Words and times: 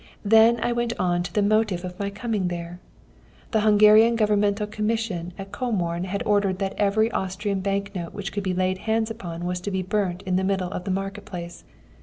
Then 0.25 0.59
I 0.63 0.71
went 0.71 0.93
on 0.99 1.21
to 1.21 1.31
the 1.31 1.43
motive 1.43 1.85
of 1.85 1.99
my 1.99 2.09
coming 2.09 2.47
there. 2.47 2.79
The 3.51 3.61
Hungarian 3.61 4.15
Governmental 4.15 4.65
Commission 4.65 5.31
at 5.37 5.51
Comorn 5.51 6.05
had 6.05 6.23
ordered 6.25 6.57
that 6.57 6.73
every 6.75 7.11
Austrian 7.11 7.59
bank 7.59 7.93
note 7.93 8.11
which 8.11 8.31
could 8.31 8.41
be 8.43 8.55
laid 8.55 8.79
hands 8.79 9.11
upon 9.11 9.45
was 9.45 9.61
to 9.61 9.69
be 9.69 9.83
burnt 9.83 10.23
in 10.23 10.37
the 10.37 10.43
middle 10.43 10.71
of 10.71 10.85
the 10.85 10.89
market 10.89 11.25
place. 11.25 11.65